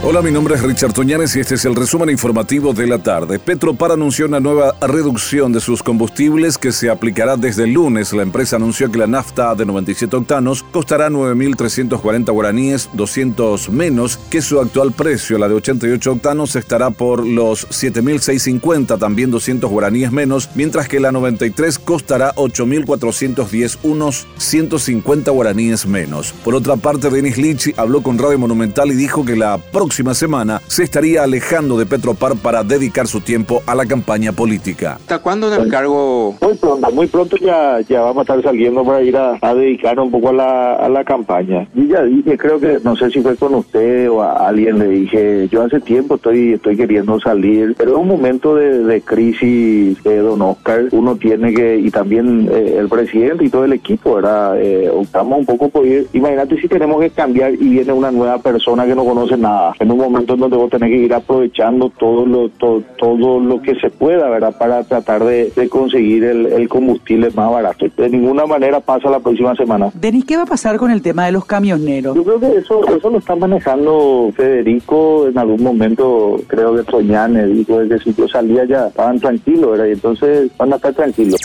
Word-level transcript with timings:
Hola, 0.00 0.22
mi 0.22 0.30
nombre 0.30 0.54
es 0.54 0.62
Richard 0.62 0.92
Toñanes 0.92 1.34
y 1.34 1.40
este 1.40 1.56
es 1.56 1.64
el 1.64 1.74
resumen 1.74 2.08
informativo 2.08 2.72
de 2.72 2.86
la 2.86 2.98
tarde. 2.98 3.40
Petropar 3.40 3.90
anunció 3.90 4.26
una 4.26 4.38
nueva 4.38 4.76
reducción 4.80 5.52
de 5.52 5.58
sus 5.58 5.82
combustibles 5.82 6.56
que 6.56 6.70
se 6.70 6.88
aplicará 6.88 7.36
desde 7.36 7.64
el 7.64 7.72
lunes. 7.72 8.12
La 8.12 8.22
empresa 8.22 8.56
anunció 8.56 8.92
que 8.92 8.98
la 8.98 9.08
nafta 9.08 9.56
de 9.56 9.66
97 9.66 10.16
octanos 10.16 10.62
costará 10.62 11.10
9.340 11.10 12.32
guaraníes, 12.32 12.88
200 12.92 13.70
menos 13.70 14.18
que 14.30 14.40
su 14.40 14.60
actual 14.60 14.92
precio. 14.92 15.36
La 15.36 15.48
de 15.48 15.54
88 15.54 16.12
octanos 16.12 16.54
estará 16.54 16.90
por 16.90 17.26
los 17.26 17.68
7.650, 17.68 19.00
también 19.00 19.32
200 19.32 19.68
guaraníes 19.68 20.12
menos, 20.12 20.48
mientras 20.54 20.86
que 20.86 21.00
la 21.00 21.10
93 21.10 21.76
costará 21.80 22.32
8.410, 22.36 23.78
unos 23.82 24.28
150 24.36 25.32
guaraníes 25.32 25.86
menos. 25.86 26.32
Por 26.44 26.54
otra 26.54 26.76
parte, 26.76 27.10
Denis 27.10 27.36
Lichi 27.36 27.74
habló 27.76 28.00
con 28.00 28.16
Radio 28.16 28.38
Monumental 28.38 28.92
y 28.92 28.94
dijo 28.94 29.24
que 29.24 29.34
la 29.34 29.58
próxima 29.58 29.87
próxima 29.88 30.12
semana 30.12 30.60
se 30.66 30.82
estaría 30.82 31.22
alejando 31.22 31.78
de 31.78 31.86
Petropar 31.86 32.36
para 32.36 32.62
dedicar 32.62 33.06
su 33.06 33.22
tiempo 33.22 33.62
a 33.64 33.74
la 33.74 33.86
campaña 33.86 34.32
política. 34.32 34.96
¿Hasta 34.96 35.18
cuándo 35.20 35.50
en 35.50 35.62
el 35.62 35.70
cargo? 35.70 36.36
Muy 36.42 36.54
pronto, 36.56 36.90
muy 36.92 37.06
pronto 37.06 37.38
ya, 37.38 37.80
ya 37.88 38.02
vamos 38.02 38.18
a 38.18 38.34
estar 38.34 38.42
saliendo 38.42 38.84
para 38.84 39.00
ir 39.00 39.16
a, 39.16 39.38
dedicar 39.54 39.98
un 39.98 40.10
poco 40.10 40.28
a 40.28 40.32
la, 40.34 40.74
a 40.74 40.90
la 40.90 41.04
campaña. 41.04 41.66
Y 41.74 41.88
ya 41.88 42.02
dije, 42.02 42.36
creo 42.36 42.60
que, 42.60 42.80
no 42.84 42.96
sé 42.96 43.08
si 43.08 43.22
fue 43.22 43.34
con 43.36 43.54
usted 43.54 44.10
o 44.10 44.20
a 44.20 44.46
alguien, 44.46 44.78
le 44.78 44.88
dije, 44.88 45.48
yo 45.48 45.62
hace 45.62 45.80
tiempo 45.80 46.16
estoy, 46.16 46.52
estoy 46.52 46.76
queriendo 46.76 47.18
salir, 47.18 47.74
pero 47.78 47.92
es 47.92 47.96
un 47.96 48.08
momento 48.08 48.56
de, 48.56 49.00
crisis, 49.00 50.02
de 50.04 50.18
don 50.18 50.42
Oscar, 50.42 50.84
uno 50.92 51.16
tiene 51.16 51.54
que, 51.54 51.78
y 51.78 51.90
también 51.90 52.46
eh, 52.52 52.76
el 52.78 52.90
presidente 52.90 53.46
y 53.46 53.48
todo 53.48 53.64
el 53.64 53.72
equipo, 53.72 54.16
¿verdad? 54.16 54.60
Eh, 54.60 54.90
optamos 54.90 55.38
un 55.38 55.46
poco 55.46 55.70
por 55.70 55.86
ir, 55.86 56.06
imagínate 56.12 56.60
si 56.60 56.68
tenemos 56.68 57.00
que 57.00 57.08
cambiar 57.08 57.54
y 57.54 57.70
viene 57.70 57.94
una 57.94 58.10
nueva 58.10 58.36
persona 58.38 58.84
que 58.84 58.94
no 58.94 59.06
conoce 59.06 59.38
nada 59.38 59.72
en 59.80 59.90
un 59.90 59.98
momento 59.98 60.34
en 60.34 60.40
donde 60.40 60.56
vos 60.56 60.70
tenés 60.70 60.90
que 60.90 60.96
ir 60.96 61.14
aprovechando 61.14 61.90
todo 61.98 62.26
lo, 62.26 62.48
todo, 62.48 63.40
lo 63.40 63.62
que 63.62 63.74
se 63.76 63.90
pueda, 63.90 64.28
¿verdad? 64.28 64.56
Para 64.58 64.82
tratar 64.84 65.24
de, 65.24 65.52
conseguir 65.70 66.24
el, 66.24 66.68
combustible 66.68 67.30
más 67.30 67.50
barato. 67.50 67.86
De 67.96 68.08
ninguna 68.08 68.46
manera 68.46 68.80
pasa 68.80 69.10
la 69.10 69.20
próxima 69.20 69.54
semana. 69.54 69.90
Denis, 69.94 70.24
¿qué 70.24 70.36
va 70.36 70.42
a 70.42 70.46
pasar 70.46 70.76
con 70.76 70.90
el 70.90 71.02
tema 71.02 71.26
de 71.26 71.32
los 71.32 71.44
camioneros? 71.44 72.14
Yo 72.14 72.24
creo 72.24 72.40
que 72.40 72.58
eso, 72.58 72.80
eso 72.96 73.10
lo 73.10 73.18
está 73.18 73.36
manejando 73.36 74.30
Federico 74.34 75.28
en 75.28 75.38
algún 75.38 75.62
momento, 75.62 76.40
creo 76.46 76.74
que 76.74 76.90
Soñane 76.90 77.46
dijo 77.46 77.78
si 78.02 78.14
yo 78.14 78.28
salía 78.28 78.64
ya 78.64 78.88
estaban 78.88 79.18
tranquilos, 79.18 79.72
¿verdad? 79.72 79.86
Y 79.86 79.92
entonces 79.92 80.50
van 80.56 80.72
a 80.72 80.76
estar 80.76 80.92
tranquilos. 80.94 81.40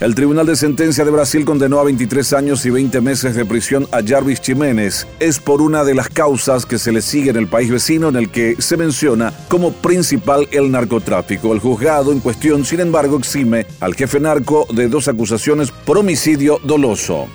El 0.00 0.14
Tribunal 0.16 0.44
de 0.44 0.56
Sentencia 0.56 1.04
de 1.04 1.10
Brasil 1.12 1.44
condenó 1.44 1.78
a 1.78 1.84
23 1.84 2.32
años 2.32 2.66
y 2.66 2.70
20 2.70 3.00
meses 3.00 3.36
de 3.36 3.44
prisión 3.44 3.86
a 3.92 4.02
Jarvis 4.04 4.40
Jiménez. 4.40 5.06
Es 5.20 5.38
por 5.38 5.62
una 5.62 5.84
de 5.84 5.94
las 5.94 6.08
causas 6.08 6.66
que 6.66 6.78
se 6.78 6.90
le 6.90 7.00
sigue 7.00 7.30
en 7.30 7.36
el 7.36 7.46
país 7.46 7.70
vecino 7.70 8.08
en 8.08 8.16
el 8.16 8.28
que 8.28 8.56
se 8.58 8.76
menciona 8.76 9.32
como 9.48 9.72
principal 9.72 10.48
el 10.50 10.72
narcotráfico. 10.72 11.52
El 11.52 11.60
juzgado 11.60 12.10
en 12.10 12.18
cuestión, 12.18 12.64
sin 12.64 12.80
embargo, 12.80 13.16
exime 13.16 13.66
al 13.78 13.94
jefe 13.94 14.18
narco 14.18 14.66
de 14.74 14.88
dos 14.88 15.06
acusaciones 15.06 15.70
por 15.70 15.96
homicidio 15.96 16.58
doloso. 16.64 17.28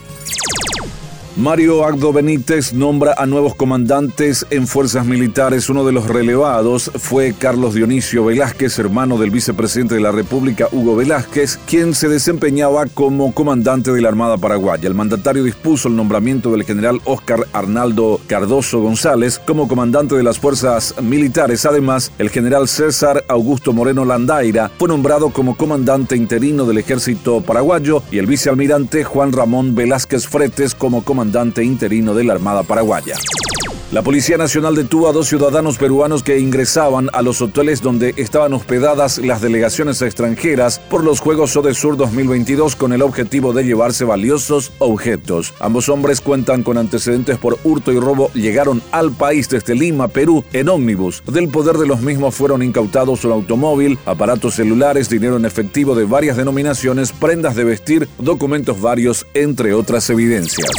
Mario 1.40 1.86
Agdo 1.86 2.12
Benítez 2.12 2.73
nombra 2.73 3.16
a 3.18 3.26
nuevos 3.26 3.56
comandantes 3.56 4.45
en 4.50 4.68
fuerzas 4.68 5.06
militares. 5.06 5.70
Uno 5.70 5.86
de 5.86 5.94
los 5.94 6.06
relevados 6.06 6.92
fue 6.95 7.34
Carlos 7.34 7.73
Dionisio 7.73 8.26
Velázquez, 8.26 8.78
hermano 8.78 9.18
del 9.18 9.32
vicepresidente 9.32 9.95
de 9.95 10.02
la 10.02 10.12
República, 10.12 10.67
Hugo 10.70 10.98
Velázquez, 10.98 11.58
quien 11.66 11.95
se 11.95 12.10
desempeñaba 12.10 12.88
como 12.88 13.34
comandante 13.34 13.94
de 13.94 14.02
la 14.02 14.10
Armada 14.10 14.38
Paraguaya. 14.38 14.86
El 14.90 14.95
mandatario 14.95 15.45
dispuso 15.45 15.88
el 15.88 15.95
nombramiento 15.95 16.52
del 16.52 16.66
general 16.66 17.00
Óscar 17.06 17.48
Arnaldo 17.54 18.20
Cardoso 18.28 18.82
González 18.82 19.40
como 19.40 19.70
comandante 19.70 20.16
de 20.16 20.23
las 20.23 20.39
fuerzas 20.39 20.95
militares. 21.02 21.66
Además, 21.66 22.11
el 22.17 22.32
general 22.32 22.67
César 22.67 23.23
Augusto 23.30 23.71
Moreno 23.71 24.04
Landaira 24.04 24.71
fue 24.77 24.89
nombrado 24.89 25.30
como 25.30 25.56
comandante 25.56 26.17
interino 26.17 26.66
del 26.66 26.80
ejército 26.80 27.39
paraguayo 27.39 28.04
y 28.11 28.17
el 28.17 28.27
vicealmirante 28.27 29.06
Juan 29.06 29.32
Ramón 29.32 29.73
Velázquez 29.73 30.27
Fretes 30.27 30.76
como 30.76 31.02
comandante 31.02 31.29
interino 31.64 32.14
de 32.14 32.23
la 32.23 32.34
Armada 32.34 32.64
Paraguaya. 32.64 33.16
La 33.92 34.04
Policía 34.04 34.38
Nacional 34.38 34.76
detuvo 34.76 35.10
a 35.10 35.14
dos 35.14 35.28
ciudadanos 35.28 35.80
peruanos 35.80 36.22
que 36.22 36.38
ingresaban 36.38 37.10
a 37.12 37.23
los 37.23 37.42
hoteles 37.42 37.82
donde 37.82 38.14
estaban 38.17 38.54
hospedadas 38.54 39.17
las 39.17 39.42
delegaciones 39.42 40.04
extranjeras 40.04 40.78
por 40.78 41.04
los 41.04 41.20
Juegos 41.20 41.50
Sur 41.50 41.98
2022 41.98 42.76
con 42.76 42.94
el 42.94 43.02
objetivo 43.02 43.52
de 43.52 43.64
llevarse 43.64 44.06
valiosos 44.06 44.73
objetos. 44.78 45.56
Ambos 45.60 45.89
hombres 45.89 46.22
cuentan 46.22 46.62
con 46.62 46.78
antecedentes 46.78 47.39
por 47.39 47.58
hurto 47.64 47.92
y 47.92 48.00
robo. 48.00 48.30
Llegaron 48.36 48.80
al 48.92 49.12
país 49.12 49.50
desde 49.50 49.73
Lima, 49.73 50.08
Perú, 50.08 50.44
en 50.54 50.70
ómnibus. 50.70 51.23
Del 51.26 51.50
poder 51.50 51.78
de 51.78 51.88
los 51.88 52.02
mismos 52.02 52.36
fueron 52.36 52.62
incautados 52.62 53.26
un 53.26 53.32
automóvil, 53.32 53.98
aparatos 54.06 54.54
celulares, 54.54 55.10
dinero 55.10 55.38
en 55.38 55.45
efectivo 55.45 55.95
de 55.95 56.06
varias 56.06 56.38
denominaciones, 56.38 57.12
prendas 57.12 57.56
de 57.56 57.64
vestir, 57.64 58.08
documentos 58.20 58.80
varios, 58.80 59.26
entre 59.34 59.73
otras 59.73 60.08
evidencias. 60.12 60.70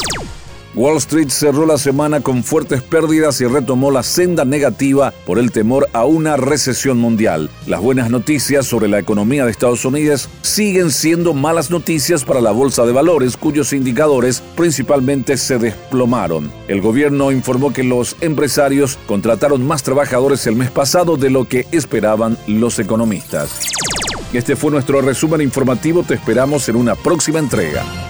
Wall 0.74 0.98
Street 0.98 1.30
cerró 1.30 1.66
la 1.66 1.78
semana 1.78 2.20
con 2.20 2.44
fuertes 2.44 2.80
pérdidas 2.80 3.40
y 3.40 3.46
retomó 3.46 3.90
la 3.90 4.04
senda 4.04 4.44
negativa 4.44 5.12
por 5.26 5.40
el 5.40 5.50
temor 5.50 5.88
a 5.92 6.04
una 6.04 6.36
recesión 6.36 6.98
mundial. 6.98 7.50
Las 7.66 7.80
buenas 7.80 8.08
noticias 8.08 8.66
sobre 8.66 8.86
la 8.86 9.00
economía 9.00 9.44
de 9.44 9.50
Estados 9.50 9.84
Unidos 9.84 10.28
siguen 10.42 10.92
siendo 10.92 11.34
malas 11.34 11.70
noticias 11.70 12.24
para 12.24 12.40
la 12.40 12.52
bolsa 12.52 12.86
de 12.86 12.92
valores, 12.92 13.36
cuyos 13.36 13.72
indicadores 13.72 14.42
principalmente 14.56 15.36
se 15.36 15.58
desplomaron. 15.58 16.52
El 16.68 16.80
gobierno 16.80 17.32
informó 17.32 17.72
que 17.72 17.82
los 17.82 18.14
empresarios 18.20 18.96
contrataron 19.06 19.66
más 19.66 19.82
trabajadores 19.82 20.46
el 20.46 20.54
mes 20.54 20.70
pasado 20.70 21.16
de 21.16 21.30
lo 21.30 21.48
que 21.48 21.66
esperaban 21.72 22.38
los 22.46 22.78
economistas. 22.78 23.60
Este 24.32 24.54
fue 24.54 24.70
nuestro 24.70 25.00
resumen 25.00 25.40
informativo, 25.40 26.04
te 26.04 26.14
esperamos 26.14 26.68
en 26.68 26.76
una 26.76 26.94
próxima 26.94 27.40
entrega. 27.40 28.09